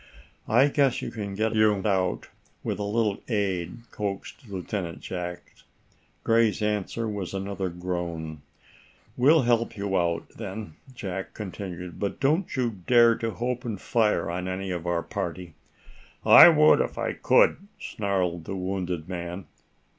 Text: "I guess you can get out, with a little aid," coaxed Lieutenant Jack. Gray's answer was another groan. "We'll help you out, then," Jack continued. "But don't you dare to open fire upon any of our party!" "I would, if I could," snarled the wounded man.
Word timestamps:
"I 0.47 0.65
guess 0.69 1.03
you 1.03 1.11
can 1.11 1.35
get 1.35 1.53
out, 1.85 2.27
with 2.63 2.79
a 2.79 2.83
little 2.83 3.21
aid," 3.29 3.81
coaxed 3.91 4.49
Lieutenant 4.49 5.01
Jack. 5.01 5.53
Gray's 6.23 6.63
answer 6.63 7.07
was 7.07 7.35
another 7.35 7.69
groan. 7.69 8.41
"We'll 9.15 9.43
help 9.43 9.77
you 9.77 9.95
out, 9.95 10.27
then," 10.37 10.73
Jack 10.95 11.35
continued. 11.35 11.99
"But 11.99 12.19
don't 12.19 12.55
you 12.55 12.79
dare 12.87 13.13
to 13.17 13.35
open 13.35 13.77
fire 13.77 14.27
upon 14.27 14.47
any 14.47 14.71
of 14.71 14.87
our 14.87 15.03
party!" 15.03 15.53
"I 16.25 16.49
would, 16.49 16.81
if 16.81 16.97
I 16.97 17.13
could," 17.13 17.57
snarled 17.79 18.45
the 18.45 18.55
wounded 18.55 19.07
man. 19.07 19.45